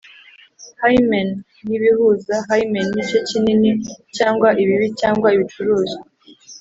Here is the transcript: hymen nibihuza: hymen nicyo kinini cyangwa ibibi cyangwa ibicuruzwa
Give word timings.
hymen 0.81 1.27
nibihuza: 1.67 2.35
hymen 2.47 2.87
nicyo 2.93 3.19
kinini 3.27 3.71
cyangwa 4.17 4.47
ibibi 4.61 4.87
cyangwa 4.99 5.27
ibicuruzwa 5.35 6.01